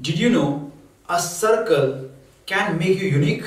Did 0.00 0.18
you 0.18 0.30
know 0.30 0.72
a 1.10 1.20
circle 1.20 2.08
can 2.46 2.78
make 2.78 2.98
you 2.98 3.08
unique? 3.08 3.44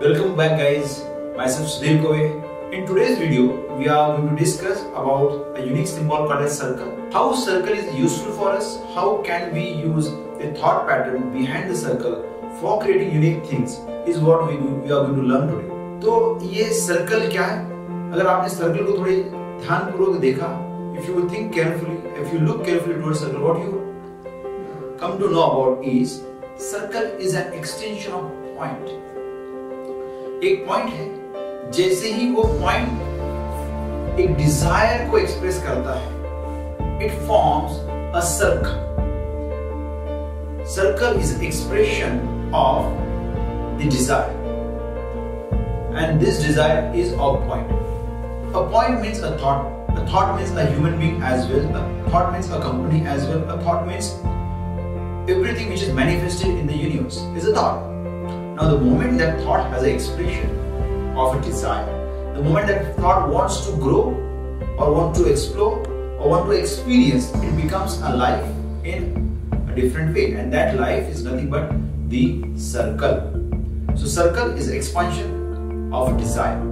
Welcome 0.00 0.36
back 0.36 0.60
guys, 0.60 1.02
myself 1.36 1.66
Sudhir 1.66 1.98
Kove. 2.04 2.72
In 2.72 2.86
today's 2.86 3.18
video, 3.18 3.76
we 3.76 3.88
are 3.88 4.16
going 4.16 4.28
to 4.28 4.36
discuss 4.36 4.80
about 4.92 5.56
a 5.56 5.66
unique 5.66 5.88
symbol 5.88 6.28
called 6.28 6.44
as 6.44 6.56
circle. 6.56 6.94
How 7.12 7.34
circle 7.34 7.72
is 7.72 7.92
useful 7.96 8.30
for 8.34 8.52
us, 8.52 8.78
how 8.94 9.22
can 9.22 9.52
we 9.52 9.70
use 9.70 10.10
the 10.38 10.54
thought 10.54 10.86
pattern 10.86 11.32
behind 11.32 11.68
the 11.68 11.76
circle 11.76 12.33
for 12.60 12.82
creating 12.82 13.14
unique 13.14 13.42
things 13.52 13.78
is 14.08 14.18
what 14.24 14.42
we 14.50 14.56
we 14.56 14.90
are 14.90 15.00
going 15.00 15.16
to 15.16 15.22
learn 15.28 15.50
today 15.50 15.66
तो 16.00 16.10
ये 16.52 16.64
circle 16.80 17.28
क्या 17.30 17.44
है? 17.44 17.58
अगर 18.12 18.26
आपने 18.26 18.48
circle 18.48 18.84
को 18.84 18.98
थोड़ी 18.98 19.16
ध्यानपूर्वक 19.22 20.18
देखा 20.20 20.48
if 20.98 21.10
you 21.10 21.28
think 21.30 21.52
carefully 21.54 21.96
if 22.22 22.34
you 22.34 22.40
look 22.40 22.64
carefully 22.64 22.94
towards 22.94 23.20
circle 23.20 23.38
what 23.38 23.64
you 23.64 23.72
come 25.00 25.18
to 25.18 25.28
know 25.28 25.40
about 25.40 25.84
is 25.94 26.10
circle 26.64 27.04
is 27.26 27.36
an 27.38 27.52
extension 27.58 28.12
of 28.12 28.24
point 28.58 28.84
एक 30.44 30.66
पॉइंट 30.68 30.88
है, 30.94 31.70
जैसे 31.72 32.12
ही 32.12 32.28
वो 32.34 32.42
पॉइंट 32.60 34.18
एक 34.20 34.34
डिज़ायर 34.36 35.08
को 35.10 35.18
एक्सप्रेस 35.18 35.62
करता 35.62 35.94
है 36.00 36.08
it 37.06 37.12
forms 37.28 37.78
a 38.16 38.20
circle 38.28 38.82
circle 40.74 41.20
is 41.20 41.42
expression 41.44 42.20
of 42.54 43.78
the 43.78 43.90
desire 43.90 44.44
and 45.94 46.20
this 46.20 46.42
desire 46.42 46.92
is 46.92 47.12
a 47.12 47.16
point. 47.16 47.70
A 48.52 48.68
point 48.68 49.00
means 49.00 49.20
a 49.20 49.38
thought. 49.38 49.66
A 49.90 50.04
thought 50.08 50.36
means 50.36 50.50
a 50.50 50.66
human 50.66 50.98
being 50.98 51.22
as 51.22 51.46
well. 51.46 51.64
A 51.76 52.10
thought 52.10 52.32
means 52.32 52.50
a 52.50 52.60
company 52.60 53.06
as 53.06 53.26
well. 53.26 53.48
A 53.48 53.62
thought 53.62 53.86
means 53.86 54.10
everything 55.30 55.70
which 55.70 55.82
is 55.82 55.92
manifested 55.94 56.48
in 56.48 56.66
the 56.66 56.76
universe 56.76 57.18
is 57.36 57.46
a 57.46 57.54
thought. 57.54 57.80
Now, 58.56 58.70
the 58.70 58.80
moment 58.80 59.18
that 59.18 59.40
thought 59.42 59.70
has 59.70 59.84
an 59.84 59.90
expression 59.90 60.50
of 61.16 61.36
a 61.36 61.40
desire, 61.42 61.86
the 62.34 62.42
moment 62.42 62.66
that 62.66 62.96
thought 62.96 63.28
wants 63.28 63.64
to 63.66 63.76
grow 63.76 64.10
or 64.78 64.92
want 64.92 65.14
to 65.16 65.30
explore 65.30 65.78
or 66.18 66.28
want 66.28 66.50
to 66.50 66.58
experience, 66.58 67.32
it 67.36 67.56
becomes 67.56 67.98
a 67.98 68.16
life 68.16 68.44
in 68.82 69.38
a 69.68 69.74
different 69.76 70.12
way. 70.12 70.32
And 70.32 70.52
that 70.52 70.76
life 70.76 71.08
is 71.08 71.22
nothing 71.22 71.50
but 71.50 71.70
the 72.14 72.24
circle. 72.56 73.16
So, 73.96 74.06
circle 74.06 74.50
is 74.56 74.68
expansion 74.68 75.92
of 75.92 76.16
desire. 76.16 76.62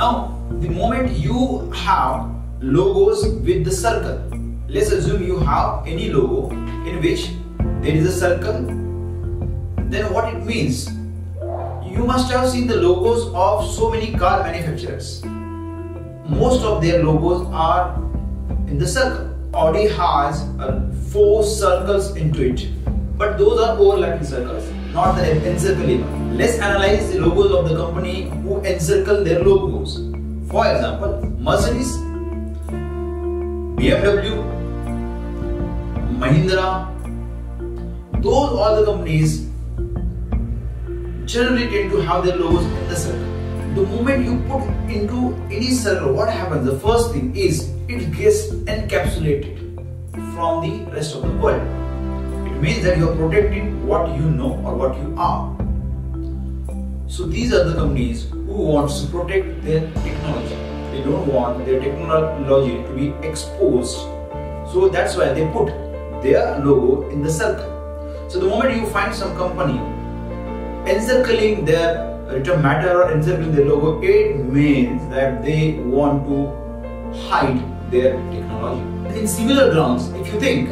Now, 0.00 0.12
the 0.60 0.70
moment 0.70 1.18
you 1.18 1.70
have 1.74 2.30
logos 2.60 3.24
with 3.46 3.64
the 3.64 3.72
circle, 3.72 4.18
let's 4.68 4.92
assume 4.92 5.24
you 5.24 5.38
have 5.40 5.86
any 5.86 6.10
logo 6.10 6.50
in 6.90 7.00
which 7.00 7.30
there 7.82 7.96
is 7.96 8.06
a 8.06 8.12
circle, 8.18 8.60
then 9.94 10.12
what 10.12 10.32
it 10.32 10.44
means? 10.44 10.86
You 11.94 12.04
must 12.12 12.30
have 12.30 12.48
seen 12.48 12.68
the 12.68 12.76
logos 12.76 13.26
of 13.34 13.68
so 13.74 13.90
many 13.90 14.12
car 14.12 14.44
manufacturers. 14.44 15.24
Most 16.44 16.62
of 16.62 16.80
their 16.82 17.02
logos 17.02 17.46
are 17.52 17.96
in 18.68 18.78
the 18.78 18.86
circle. 18.86 19.28
Audi 19.54 19.88
has 19.88 20.42
uh, 20.60 20.92
four 21.10 21.44
circles 21.44 22.16
into 22.16 22.48
it, 22.52 22.68
but 23.18 23.38
those 23.38 23.60
are 23.60 23.76
overlapping 23.78 24.26
circles, 24.26 24.64
not 24.94 25.16
the 25.16 25.50
encircling 25.50 26.02
one. 26.02 26.38
Let's 26.38 26.58
analyze 26.58 27.12
the 27.12 27.20
logos 27.20 27.50
of 27.52 27.68
the 27.68 27.76
company 27.76 28.30
who 28.42 28.60
encircle 28.62 29.24
their 29.24 29.42
logos. 29.42 29.96
For 30.48 30.66
example, 30.66 31.20
Mercedes, 31.40 31.96
BMW, 33.80 34.36
Mahindra, 36.22 36.92
those 38.22 38.50
all 38.62 38.76
the 38.76 38.84
companies 38.84 39.48
generally 41.26 41.66
tend 41.68 41.90
to 41.90 42.00
have 42.00 42.24
their 42.24 42.36
logos 42.36 42.64
in 42.64 42.88
the 42.88 42.96
circle. 42.96 43.30
The 43.74 43.82
moment 43.82 44.24
you 44.24 44.40
put 44.48 44.62
into 44.88 45.34
any 45.50 45.72
circle, 45.72 46.12
what 46.14 46.28
happens? 46.28 46.66
The 46.66 46.78
first 46.78 47.12
thing 47.12 47.34
is 47.34 47.68
it 47.88 48.12
gets 48.16 48.46
encapsulated 48.76 49.58
from 50.34 50.62
the 50.62 50.88
rest 50.92 51.16
of 51.16 51.22
the 51.22 51.36
world. 51.38 51.83
Means 52.60 52.82
that 52.84 52.96
you 52.96 53.10
are 53.10 53.16
protecting 53.16 53.86
what 53.86 54.16
you 54.16 54.30
know 54.30 54.54
or 54.64 54.74
what 54.74 54.96
you 54.96 55.14
are. 55.18 55.54
So 57.08 57.24
these 57.24 57.52
are 57.52 57.64
the 57.64 57.74
companies 57.74 58.30
who 58.30 58.54
wants 58.54 59.02
to 59.02 59.06
protect 59.08 59.62
their 59.64 59.80
technology. 60.02 60.56
They 60.92 61.02
don't 61.04 61.26
want 61.26 61.66
their 61.66 61.80
technology 61.80 62.82
to 62.82 62.92
be 62.94 63.08
exposed. 63.26 63.96
So 64.72 64.88
that's 64.90 65.14
why 65.16 65.32
they 65.34 65.46
put 65.52 65.66
their 66.22 66.58
logo 66.60 67.10
in 67.10 67.22
the 67.22 67.30
circle. 67.30 67.68
So 68.30 68.40
the 68.40 68.46
moment 68.46 68.76
you 68.76 68.86
find 68.86 69.14
some 69.14 69.36
company 69.36 69.78
encircling 70.90 71.64
their 71.66 72.18
return 72.28 72.62
matter 72.62 73.02
or 73.02 73.12
encircling 73.12 73.54
their 73.54 73.66
logo, 73.66 74.00
it 74.02 74.36
means 74.36 75.06
that 75.10 75.44
they 75.44 75.74
want 75.74 76.26
to 76.28 77.18
hide 77.28 77.60
their 77.90 78.12
technology. 78.30 79.18
In 79.18 79.28
similar 79.28 79.70
grounds, 79.72 80.08
if 80.14 80.32
you 80.32 80.40
think, 80.40 80.70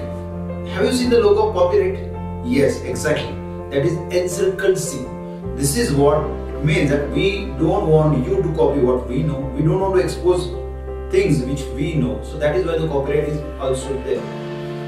have 0.68 0.84
you 0.84 0.92
seen 0.92 1.10
the 1.10 1.20
logo 1.20 1.48
of 1.48 1.54
copyright? 1.54 1.98
Yes, 2.44 2.80
exactly. 2.82 3.32
That 3.70 3.84
is 3.84 3.94
encircled 4.14 4.78
C. 4.78 5.04
This 5.56 5.76
is 5.76 5.92
what 5.92 6.18
it 6.18 6.64
means 6.64 6.90
that 6.90 7.10
we 7.10 7.46
don't 7.58 7.88
want 7.88 8.26
you 8.26 8.42
to 8.42 8.54
copy 8.54 8.80
what 8.80 9.08
we 9.08 9.22
know. 9.22 9.40
We 9.56 9.62
don't 9.62 9.80
want 9.80 9.96
to 9.96 10.00
expose 10.00 10.46
things 11.12 11.42
which 11.42 11.62
we 11.74 11.94
know. 11.94 12.22
So 12.24 12.38
that 12.38 12.56
is 12.56 12.64
why 12.64 12.78
the 12.78 12.88
copyright 12.88 13.28
is 13.28 13.40
also 13.60 13.92
there. 14.04 14.22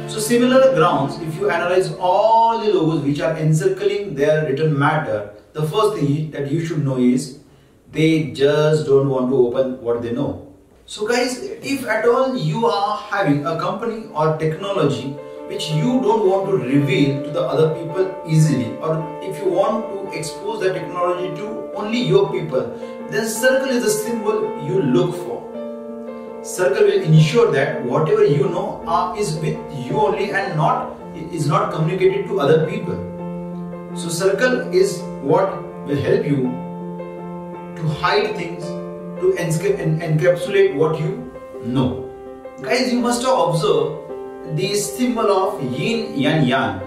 So 0.08 0.20
similar 0.20 0.74
grounds, 0.74 1.18
if 1.18 1.34
you 1.36 1.50
analyze 1.50 1.92
all 1.98 2.58
the 2.58 2.72
logos 2.72 3.02
which 3.02 3.20
are 3.20 3.36
encircling 3.36 4.14
their 4.14 4.44
written 4.46 4.78
matter, 4.78 5.34
the 5.52 5.66
first 5.66 5.96
thing 5.96 6.30
that 6.30 6.50
you 6.50 6.64
should 6.64 6.84
know 6.84 6.98
is 6.98 7.40
they 7.90 8.30
just 8.32 8.86
don't 8.86 9.08
want 9.08 9.30
to 9.30 9.36
open 9.36 9.80
what 9.82 10.02
they 10.02 10.12
know. 10.12 10.52
So 10.86 11.06
guys, 11.06 11.42
if 11.42 11.86
at 11.86 12.06
all 12.06 12.36
you 12.36 12.66
are 12.66 12.98
having 12.98 13.46
a 13.46 13.58
company 13.58 14.06
or 14.12 14.36
technology 14.36 15.16
which 15.48 15.70
you 15.70 16.00
don't 16.00 16.26
want 16.28 16.48
to 16.50 16.56
reveal 16.56 17.22
to 17.22 17.30
the 17.30 17.40
other 17.40 17.74
people 17.74 18.22
easily. 18.26 18.76
Or 18.78 18.92
if 19.22 19.38
you 19.38 19.50
want 19.50 19.88
to 19.92 20.18
expose 20.18 20.60
the 20.60 20.72
technology 20.72 21.34
to 21.36 21.70
only 21.74 22.00
your 22.00 22.30
people, 22.32 22.66
then 23.10 23.28
circle 23.28 23.68
is 23.68 23.84
the 23.84 23.90
symbol 23.90 24.42
you 24.66 24.82
look 24.82 25.14
for. 25.14 25.40
Circle 26.42 26.84
will 26.84 27.02
ensure 27.02 27.50
that 27.52 27.84
whatever 27.84 28.24
you 28.24 28.48
know 28.48 28.82
uh, 28.86 29.14
is 29.18 29.36
with 29.36 29.58
you 29.86 29.98
only 29.98 30.30
and 30.32 30.56
not 30.56 30.94
is 31.14 31.46
not 31.46 31.72
communicated 31.72 32.26
to 32.26 32.40
other 32.40 32.66
people. 32.66 32.96
So 33.96 34.08
circle 34.08 34.72
is 34.74 35.00
what 35.22 35.62
will 35.86 35.96
help 35.96 36.26
you 36.26 36.42
to 37.76 37.88
hide 38.00 38.34
things 38.36 38.64
to 39.20 39.34
encapsulate 39.38 40.74
what 40.74 40.98
you 41.00 41.32
know. 41.64 42.10
Guys 42.60 42.92
you 42.92 43.00
must 43.00 43.22
have 43.22 43.38
observed 43.38 44.03
the 44.52 44.74
symbol 44.74 45.32
of 45.32 45.62
yin 45.72 46.12
yang 46.18 46.44
yang 46.44 46.78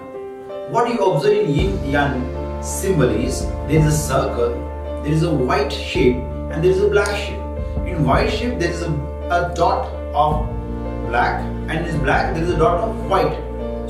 what 0.69 0.87
you 0.93 1.01
observe 1.01 1.33
in 1.33 1.49
yin 1.49 1.73
yang 1.89 2.21
symbol 2.61 3.09
is 3.09 3.43
there 3.65 3.81
is 3.81 3.89
a 3.89 3.97
circle 3.97 4.53
there 5.01 5.13
is 5.13 5.23
a 5.23 5.33
white 5.33 5.73
shape 5.73 6.21
and 6.53 6.63
there 6.63 6.71
is 6.71 6.81
a 6.81 6.89
black 6.89 7.11
shape 7.17 7.41
in 7.89 8.05
white 8.05 8.29
shape 8.29 8.59
there 8.61 8.69
is 8.69 8.81
a 8.81 8.91
a 9.29 9.53
dot 9.55 9.91
of 10.15 10.47
black 11.07 11.43
and 11.69 11.85
in 11.85 11.99
black 12.01 12.33
there 12.33 12.43
is 12.43 12.49
a 12.49 12.57
dot 12.57 12.79
of 12.79 13.09
white. 13.09 13.35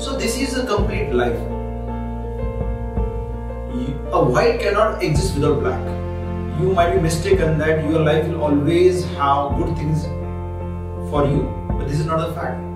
So 0.00 0.16
this 0.16 0.36
is 0.36 0.56
a 0.56 0.66
complete 0.66 1.12
life. 1.12 1.38
A 4.12 4.24
white 4.24 4.58
cannot 4.60 5.02
exist 5.02 5.34
without 5.34 5.60
black. 5.60 5.80
You 6.60 6.72
might 6.72 6.94
be 6.94 7.00
mistaken 7.00 7.58
that 7.58 7.84
your 7.84 8.00
life 8.00 8.26
will 8.26 8.42
always 8.42 9.04
have 9.14 9.56
good 9.58 9.76
things 9.76 10.06
for 11.10 11.24
you, 11.26 11.46
but 11.68 11.86
this 11.86 12.00
is 12.00 12.06
not 12.06 12.28
a 12.28 12.32
fact. 12.32 12.67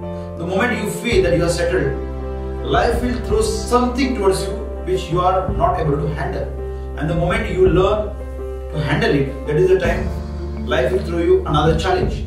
The 0.43 0.49
moment 0.49 0.83
you 0.83 0.91
feel 0.91 1.23
that 1.23 1.37
you 1.37 1.45
are 1.45 1.49
settled, 1.49 2.67
life 2.67 3.01
will 3.01 3.15
throw 3.27 3.43
something 3.43 4.17
towards 4.17 4.43
you 4.43 4.55
which 4.87 5.05
you 5.09 5.21
are 5.21 5.49
not 5.51 5.79
able 5.79 5.97
to 5.97 6.09
handle. 6.15 6.43
And 6.99 7.09
the 7.09 7.15
moment 7.15 7.49
you 7.49 7.69
learn 7.69 8.09
to 8.73 8.83
handle 8.83 9.15
it, 9.15 9.47
that 9.47 9.55
is 9.55 9.69
the 9.69 9.79
time 9.79 10.67
life 10.67 10.91
will 10.91 11.05
throw 11.05 11.19
you 11.19 11.47
another 11.47 11.79
challenge. 11.79 12.25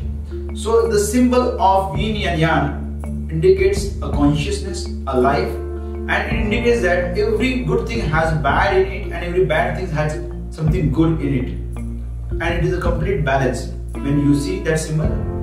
So 0.58 0.88
the 0.88 0.98
symbol 0.98 1.60
of 1.60 1.98
yin 1.98 2.26
and 2.26 2.40
yang 2.40 3.28
indicates 3.30 3.84
a 4.00 4.10
consciousness, 4.10 4.86
a 5.06 5.20
life, 5.20 5.52
and 6.08 6.10
it 6.10 6.40
indicates 6.40 6.80
that 6.88 7.18
every 7.18 7.64
good 7.64 7.86
thing 7.86 8.00
has 8.00 8.32
bad 8.42 8.78
in 8.78 8.92
it 8.92 9.12
and 9.12 9.26
every 9.26 9.44
bad 9.44 9.76
thing 9.76 9.88
has 9.88 10.16
something 10.56 10.90
good 10.90 11.20
in 11.20 11.34
it. 11.34 11.48
And 12.40 12.48
it 12.54 12.64
is 12.64 12.72
a 12.72 12.80
complete 12.80 13.26
balance. 13.26 13.72
When 13.92 14.20
you 14.20 14.34
see 14.34 14.60
that 14.60 14.80
symbol, 14.80 15.36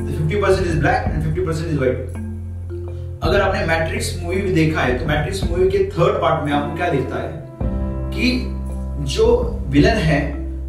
the 0.00 0.12
50% 0.12 0.62
is 0.62 0.76
black 0.76 1.08
and 1.08 1.29
percent 1.50 1.70
is 1.70 1.78
white 1.78 3.20
अगर 3.22 3.40
आपने 3.40 3.64
matrix 3.66 4.18
movie 4.22 4.40
भी 4.40 4.52
देखा 4.54 4.80
है 4.80 4.98
तो 4.98 5.06
matrix 5.06 5.42
movie 5.44 5.68
के 5.70 5.78
third 5.90 6.20
part 6.22 6.44
में 6.44 6.52
आपको 6.52 6.76
क्या 6.76 6.88
दिखता 6.88 7.16
है? 7.16 7.30
कि 8.14 8.28
जो 9.14 9.26
विलन 9.68 9.96
है 10.02 10.20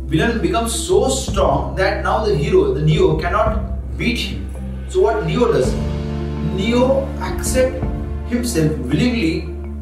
villain 0.09 0.39
become 0.39 0.65
so 0.67 1.07
strong 1.09 1.77
that 1.77 2.03
now 2.03 2.25
the 2.25 2.35
hero 2.35 2.63
the 2.75 2.83
Neo 2.83 3.11
can 3.21 3.33
not 3.33 3.55
beat 3.97 4.17
him 4.17 4.89
so 4.89 5.01
what 5.01 5.23
Neo 5.23 5.45
does 5.45 5.71
Neo 6.55 6.87
accept 7.33 8.33
himself 8.33 8.79
willingly 8.91 9.31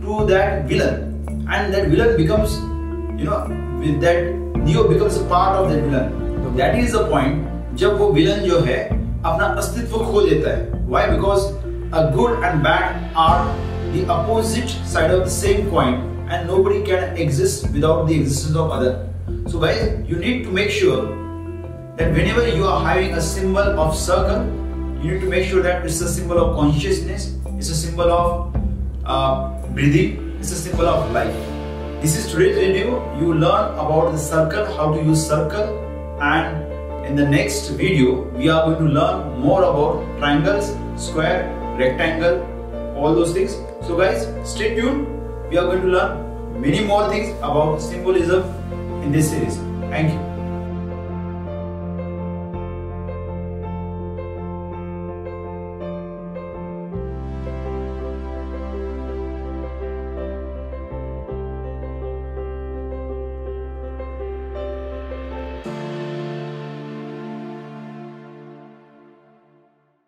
to 0.04 0.26
that 0.26 0.68
villain 0.70 1.48
and 1.54 1.76
that 1.76 1.90
villain 1.90 2.18
becomes 2.18 2.58
you 3.22 3.30
know 3.30 3.40
with 3.82 4.00
that 4.02 4.34
Neo 4.66 4.84
becomes 4.84 5.18
a 5.18 5.30
part 5.30 5.60
of 5.60 5.72
that 5.72 5.84
villain 5.84 6.56
that 6.58 6.84
is 6.84 6.98
the 6.98 7.08
point 7.12 7.78
जब 7.78 7.98
वो 8.00 8.12
villain 8.14 8.40
जो 8.50 8.60
है, 8.60 8.78
अपना 9.20 9.46
अस्तित्व 9.46 9.98
खो 9.98 10.22
देता 10.22 10.50
है। 10.58 10.79
Why? 10.90 11.08
Because 11.08 11.54
a 11.94 12.10
good 12.16 12.42
and 12.44 12.64
bad 12.64 13.14
are 13.16 13.46
the 13.94 14.08
opposite 14.10 14.70
side 14.90 15.12
of 15.12 15.24
the 15.24 15.30
same 15.30 15.70
coin, 15.70 16.02
and 16.32 16.48
nobody 16.48 16.84
can 16.84 17.16
exist 17.16 17.70
without 17.72 18.08
the 18.08 18.16
existence 18.20 18.56
of 18.56 18.72
other. 18.72 19.08
So 19.46 19.60
guys, 19.60 20.04
you 20.10 20.18
need 20.18 20.46
to 20.46 20.50
make 20.50 20.72
sure 20.72 21.06
that 21.96 22.12
whenever 22.12 22.48
you 22.48 22.66
are 22.66 22.84
having 22.84 23.14
a 23.14 23.22
symbol 23.22 23.80
of 23.80 23.96
circle, 23.96 24.50
you 25.04 25.12
need 25.12 25.22
to 25.22 25.30
make 25.30 25.48
sure 25.48 25.62
that 25.62 25.86
it's 25.86 26.02
a 26.02 26.10
symbol 26.10 26.40
of 26.40 26.58
consciousness, 26.58 27.38
it's 27.60 27.70
a 27.70 27.76
symbol 27.76 28.12
of 28.12 28.56
uh, 29.06 29.62
breathing, 29.68 30.38
it's 30.40 30.52
a 30.52 30.56
symbol 30.56 30.88
of 30.88 31.12
life. 31.12 31.36
This 32.02 32.18
is 32.18 32.32
today's 32.32 32.56
video. 32.56 32.98
You 33.20 33.36
learn 33.36 33.78
about 33.78 34.12
the 34.14 34.18
circle, 34.18 34.66
how 34.66 34.96
to 34.96 35.04
use 35.04 35.28
circle, 35.28 35.70
and 36.20 36.66
in 37.10 37.16
the 37.16 37.28
next 37.28 37.70
video, 37.70 38.22
we 38.38 38.50
are 38.50 38.66
going 38.66 38.86
to 38.86 38.92
learn 38.94 39.40
more 39.40 39.64
about 39.64 40.06
triangles, 40.20 40.78
square, 40.96 41.50
rectangle, 41.76 42.46
all 42.96 43.16
those 43.16 43.34
things. 43.34 43.54
So 43.88 43.98
guys, 43.98 44.28
stay 44.48 44.76
tuned. 44.76 45.08
We 45.50 45.58
are 45.58 45.66
going 45.66 45.82
to 45.82 45.88
learn 45.88 46.62
many 46.62 46.86
more 46.86 47.10
things 47.10 47.36
about 47.40 47.82
symbolism 47.82 48.44
in 49.02 49.12
this 49.12 49.32
series. 49.32 49.58
Thank 49.90 50.14
you. 50.14 50.39